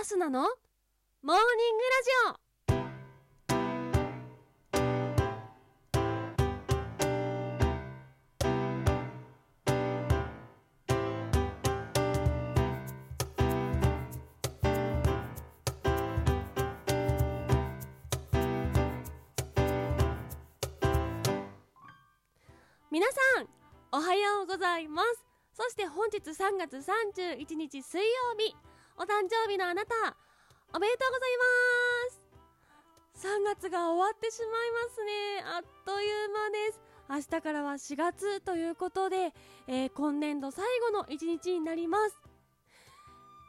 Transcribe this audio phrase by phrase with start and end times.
[0.00, 2.38] アスナのモーニングラジオ。
[22.92, 23.48] 皆さん
[23.90, 25.24] おはようございます。
[25.54, 28.06] そして本日3月31日水曜
[28.38, 28.54] 日。
[29.00, 29.94] お誕生日のあなた
[30.74, 31.30] おめでとうござい
[33.14, 33.28] ます。
[33.28, 35.12] 3月が終わってしまいますね。
[35.56, 36.80] あっという間です。
[37.08, 39.32] 明日からは4月ということで、
[39.68, 42.18] えー、今年度最後の一日になります。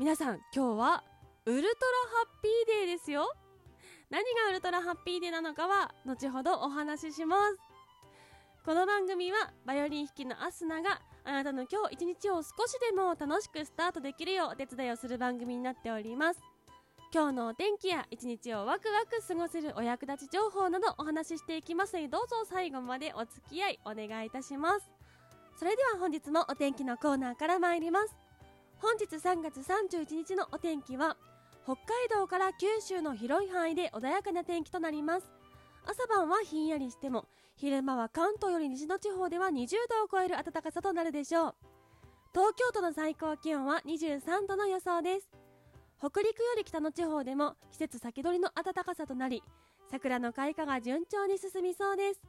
[0.00, 1.04] 皆さん今日は
[1.44, 1.74] ウルトラハ
[2.24, 3.32] ッピーデーですよ。
[4.10, 7.65] 何がウルトラハッピーデーなのかは後ほどお話しします。
[8.66, 16.40] この番組はバイオリン弾きのアスナがあなたの今日一日を少しでも楽しくスタートできるようお手伝いをする番組になっております。
[17.14, 24.90] 今日のお天気や一日をワクワク過ごせるお役立ち情報などお話ししていきますのでどうぞ最後までお付き合いお願いいたします。
[25.56, 28.16] それでは本日もお天気のコーナーから参ります。
[28.78, 31.16] 本日3月31日のお天気は
[31.62, 35.30] 北海道から九州の広い範囲で穏やかな天気となります。
[35.84, 37.26] 朝晩はひんやりしても
[37.56, 41.54] 昼間は関東より西の地方では20度を超える暖かさとなるでしょう。
[42.34, 45.28] 東京都の最高気温は23度の予想です。
[45.98, 49.42] 北陸より北の地方でも季節先取りの暖かさとなり
[49.90, 52.20] 桜の開花が順調に進みそうです。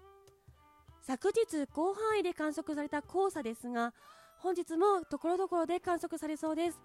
[1.02, 1.68] 昨日広
[2.00, 3.94] 範囲で観測された黄砂ですが
[4.40, 6.80] 本日も所々で観測されそうです。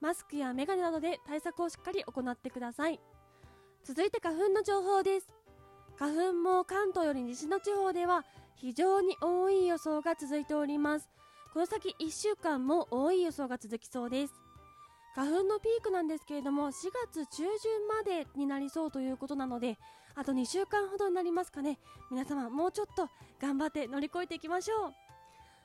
[0.00, 2.98] マスクやメガネなどで対策をしっかり行ってください。
[3.84, 5.28] 続いて花粉の情報です。
[5.98, 8.24] 花粉も関東より西の地方では
[8.56, 11.08] 非常に多い予想が続いております。
[11.52, 14.34] この先1週間も多い予想が続きそうです。
[15.14, 16.72] 花粉のピークなんですけれども4
[17.12, 19.76] 月中旬までになりそうということなので
[20.14, 21.78] あと2週間ほどになりますかね。
[22.10, 23.08] 皆様もうちょっと
[23.40, 24.94] 頑張って乗り越えていきましょう。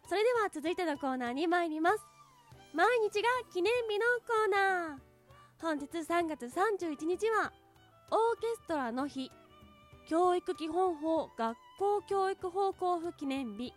[0.08, 2.00] それでは続いてのコーナーに参ります。
[2.74, 5.00] 毎日が記念日のコーナー。
[5.62, 7.52] 本日3月31日は
[8.12, 9.32] オーケストラの日。
[10.08, 13.74] 教育基本法学校教育法交付記念日。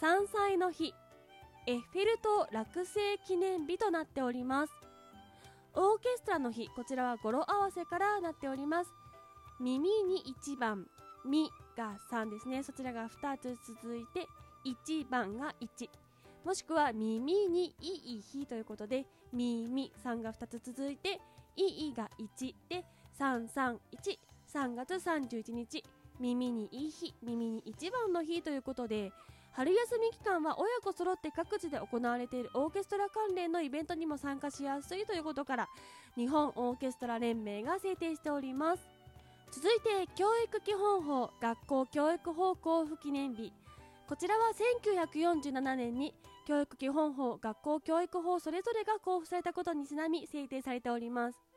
[0.00, 0.94] 3歳の日
[1.66, 4.72] エッフェル塔落成記念日となっております。
[5.74, 8.90] オーケストラの日こちらは語呂合わせからなっております。
[9.60, 10.86] 耳に1番
[11.26, 12.62] みが3ですね。
[12.62, 14.26] そちらが2つ続いて
[14.64, 15.90] 1番が1
[16.46, 19.04] もしくは耳にいい日ということで
[19.34, 21.20] 耳3が2つ続いて
[21.56, 22.86] いいが1で
[23.20, 25.84] 331 3月31日
[26.20, 29.12] 耳にいい日耳に一番の日ということで
[29.52, 35.68] 春休み期間は親子揃って各地で行われているオーケストラ関連のイベントにも参加しやすいということから
[36.16, 38.82] 日本オーケストラ連盟が制定しております。
[39.50, 43.52] 続いて教育基本法学校教育法交付記念日。
[44.08, 44.52] こちらは
[44.84, 46.14] 1947年に
[46.46, 51.47] 教育基本法学校教育法それぞれが交付されたことにちなみ制定されております。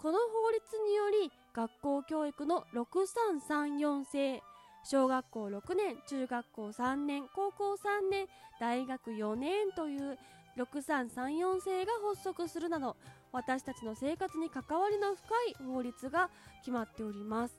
[0.00, 4.42] この法律により学校教育の6334制
[4.82, 8.26] 小学校6年中学校3年高校3年
[8.58, 10.16] 大学4年という
[10.56, 12.96] 6334制が発足するなど
[13.30, 16.30] 私たちの生活に関わりの深い法律が
[16.60, 17.58] 決まっております。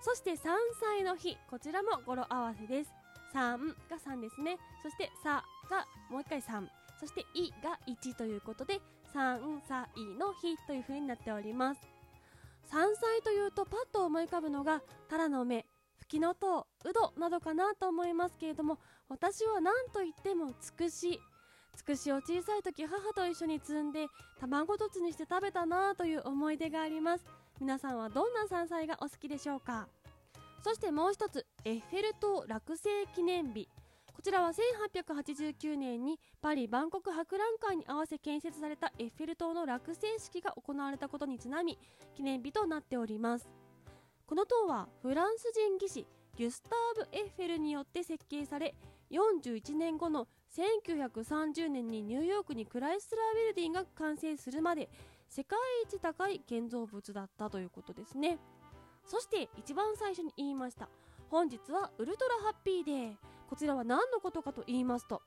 [0.00, 0.36] そして3
[0.80, 2.90] 歳の日こちらも語呂合わせです。
[3.34, 3.58] 3
[3.90, 4.56] が3ですね。
[4.82, 6.66] そして「さ」がもう一回3
[6.98, 8.80] そして「い」が1ということで
[9.14, 9.86] 3歳
[10.18, 11.80] の日という風になっております。
[12.64, 15.64] 山菜というとパッと思い浮かぶのがタラの芽
[16.00, 21.20] フキノトウウドなどかなと思いますけれども私は何と言ってもつくし。
[21.76, 24.06] つくしを小さい時母と一緒に摘んで
[24.38, 27.24] 卵とつにして食べたなという思い出があります。
[27.60, 29.88] 皆さんはどんな山菜がお好きでしょうか？
[30.62, 33.68] そしてもう一つエッフェル塔落成記念日。
[34.24, 41.78] ちらは1889年にパリ万国博覧会に合わせ建設されたエッフェル塔の落成式が行われたことにちなみ
[42.16, 43.46] 記念日となっております。
[44.26, 46.06] この塔はフランス人技師
[46.38, 48.74] ギュスターブ・エッフェルによって設計され
[49.10, 50.26] 41年後の
[50.56, 54.88] 1930年にニューヨークにクライスラービルディンが完成するまで
[55.28, 58.38] 世界一高い建造物だったということですね。
[59.04, 60.88] そして一番最初に言いました
[61.28, 63.33] 本日はウルトラハッピーデー。
[63.54, 65.22] こちらは何のことかと言いますと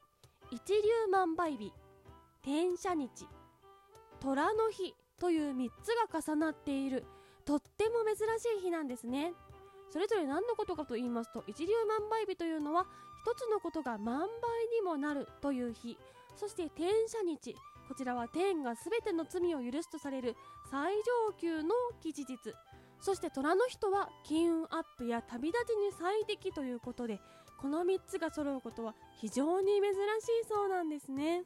[0.52, 1.72] 一粒万倍日
[2.44, 3.10] 天赦日
[4.20, 7.06] 虎の日という3つが重なっている
[7.46, 9.32] とっても珍しい日なんですね。
[9.94, 12.86] それぞれ何のことかと言いますと一粒万倍日というのは
[13.24, 14.28] 一つのことが万倍
[14.76, 15.98] にもなるという日
[16.36, 17.56] そして天赦日
[17.88, 20.36] こちらは天が全ての罪を許すとされる
[20.70, 21.70] 最上級の
[22.04, 22.38] 吉日
[23.00, 27.22] そして虎の人は金運アップや旅立ちに最適ということで
[27.58, 31.44] この3つが揃うことは非常に珍しいそうなんですね。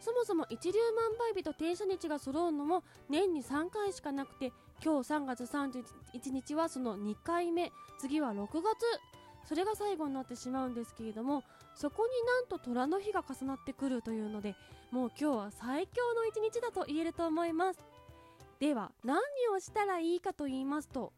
[0.00, 4.52] そもそも一粒万倍日と停車日が揃うのも年に3回しかなくて
[4.84, 7.72] 今日3月31日はその2回目。
[7.98, 8.84] 次は6月。
[9.46, 11.42] それが最後になってしまうんですけれども
[11.74, 14.54] そこになんと虎の日が重なってくるというので
[14.90, 17.80] もう今日は最強の一日だと言えると思います。
[18.58, 19.18] では何
[19.54, 21.12] をしたらいいかと言いますと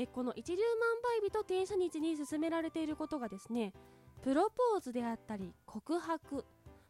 [0.00, 0.62] えこの一粒万
[1.20, 3.72] 倍日と停車日に進められていることがですね
[4.22, 6.44] プロポーズであったり告白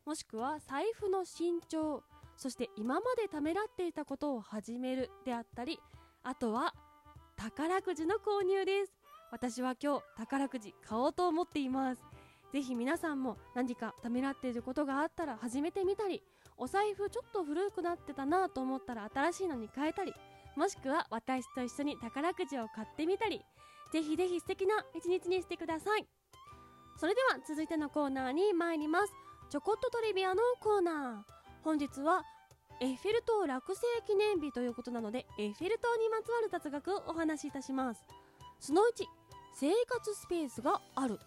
[0.04, 2.02] もしくは財布の新調
[2.36, 5.80] そして今までためらっていたことを始めるであったり
[6.22, 6.74] あとは
[7.36, 8.92] 宝くじの購入です。
[9.30, 12.02] 私は今日宝くじ買おうと思っています。
[12.52, 16.22] ぜひ皆さんも何かためらっていることがあったら始めてみたり
[16.56, 20.14] お財布ちょっと古くなってたなと思ったら新しいのに変えたり
[20.58, 23.40] もしくは私と一緒に宝くじを買ってみたり
[23.92, 26.06] ぜひぜひ素敵な一日にしてください。
[26.98, 29.12] それでは続いてのコーナーに参ります。
[29.50, 31.32] ちょこっとトリビアのコーナー。
[31.62, 32.24] 本日は
[32.80, 38.04] エッフェル塔落成記念日ということなのでエッフェル塔にまつわる雑学をお話しいたします。
[38.58, 39.04] その1
[39.54, 41.20] 生活スペースがある。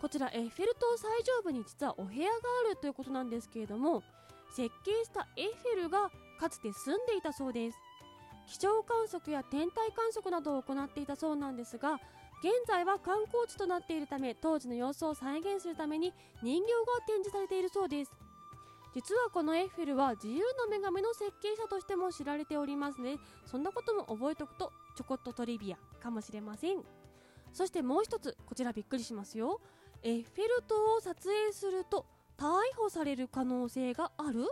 [0.00, 2.34] こちらエッフェル塔最上部に実はお部屋が
[2.66, 4.02] あるということなんですけれども
[4.54, 7.78] 設計したエッフェルがかつて住んでいたそうです。
[8.46, 16.12] 気象観測や天体観測などを行っていたそうなんですが現在は観光地となっているため当時の様子を再現するために
[16.42, 18.12] 人形が展示されているそうです。
[18.94, 23.16] 実はこのエッフェルは自由の女神の設計者としても知られておりますね。
[23.46, 26.82] そんなことも覚えておくとちょこっとトリビアかもしれません。
[27.52, 29.60] そしてもう一つこちらびっくりしますよ。
[30.02, 32.04] エッフェル塔を撮影すると
[32.36, 34.46] 逮捕される可能性がある？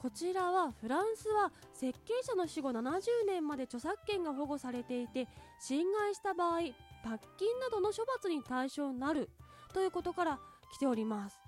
[0.00, 5.28] こちらはフランスは設計者の死後70年まで著作権が保護されていて
[5.60, 6.60] 侵害した場合
[7.04, 9.28] 罰金などの処罰に対象になる
[9.74, 10.38] ということから
[10.72, 11.38] 来ております。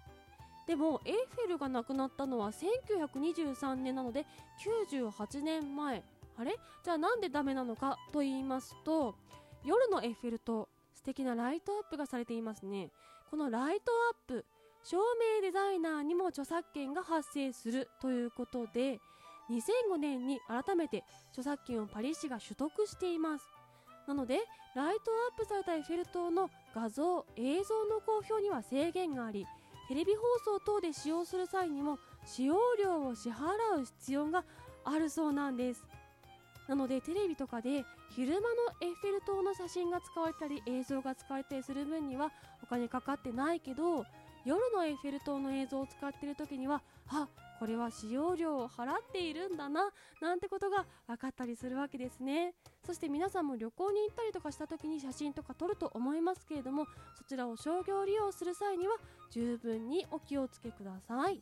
[0.66, 4.26] でもエッフェルが亡くなったのは1923年なので
[4.64, 6.04] 98年前。
[6.38, 6.56] あれ？
[6.84, 7.98] じゃあなんでダメなのか？
[8.12, 9.14] と言いますと
[9.64, 12.90] 夜のエッフェル塔素敵なライトアップがされていますね。
[13.30, 14.44] このライトアップ
[14.84, 14.98] 照
[15.36, 19.00] 明デザイナーにも著作権が発生するということで
[19.50, 23.44] 2005年に改めて著作権をパリ市が取得しています。
[24.06, 24.40] なので
[24.74, 29.46] ライトアップされたエッフェル塔の画像映像の公表には制限があり
[29.88, 30.22] テレビ放
[30.56, 34.44] 送等で使用する際にも使用料を支払う必要が
[34.84, 35.84] あるそうなんです。
[36.68, 38.46] なのでテレビとかで昼間の
[38.80, 42.30] エッフェル塔の写真が使われたり映像が使われたりする分には
[42.62, 44.04] お金かかってないけど
[44.44, 47.28] 夜のエッフェル塔の映像を使っている時にはあ
[47.60, 49.90] これは使用料を払っているんだな
[50.20, 52.54] なんてことが分かったりするわけですね。
[52.84, 56.86] そして皆さんも旅行に行ったりとかした時に写真とか撮ると思いますけれども
[57.16, 58.96] そちらを商業利用する際には
[59.30, 61.40] 十分にお気をつけください。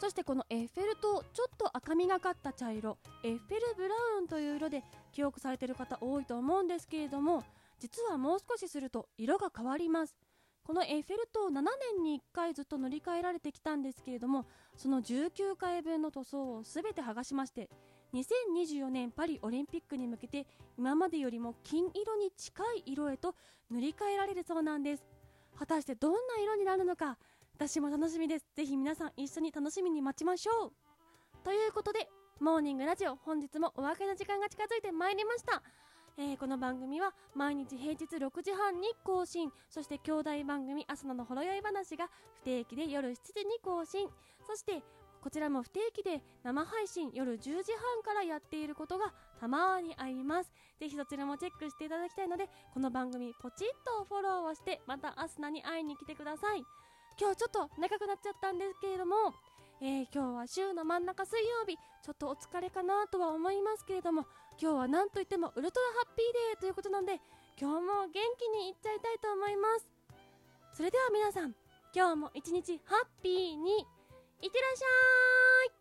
[0.00, 4.82] そしてこのエッフェル塔ちょっと赤みがかった茶色エッフェルブラウンという色で
[5.12, 7.44] 記憶されている方多いと思うんですけれども
[7.78, 10.16] 実はもう少しすると色が変わります。
[10.64, 11.62] このエッフェル塔7
[11.96, 14.46] 年に1回ずっと塗り替えられてきたんですけれども
[14.76, 17.68] その19回分の塗装を全て剥がしまして
[18.14, 20.46] 2024年パリオリンピックに向けて
[20.76, 23.34] 今までよりも金色に近い色へと
[23.70, 25.04] 塗り替えられるそうなんです。
[25.56, 27.18] 果たしてどんな色になるのか
[27.54, 28.46] 私も楽しみです。
[28.56, 30.72] ぜひ皆さん一緒に楽しみに待ちましょう。
[31.44, 32.08] ということで
[32.40, 35.62] モーニングラジオ本日もお別れの時間が近づいてまいりました。
[36.22, 39.50] えー、この番組は毎日平日6時半に更新。
[39.70, 44.06] そして兄弟番組「朝のほろ酔い話」が不定期で夜7時に更新。
[44.46, 44.82] そして
[45.22, 47.10] こちらも不定期で生配信。
[47.14, 50.52] 夜10時半からやっていることがたまにあります。
[50.78, 56.62] ぜひそちらもチェックしていただきたいのでこの番組ポチッとフォローをしてまたアスナに会いに来てください。
[57.18, 59.34] 今日ちょっと長くなっちゃったんですけれども、
[59.82, 64.26] えー、今日は週の真ん中水曜日ちょっとお疲れかなとは思いますけれども
[64.60, 67.18] 今日はなんといってもウルトラハッピーデーということなんで
[67.58, 69.88] 今日も元気にいっちゃいたいと思います。
[70.72, 71.54] それでは皆さん
[71.94, 73.78] 今日も一日ハッピーに
[74.42, 75.79] いってらっしゃい。